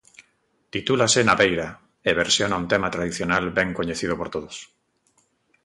[0.73, 1.71] Titúlase 'Na Beira'
[2.09, 4.55] e versiona un tema tradicional ben coñecido por todos.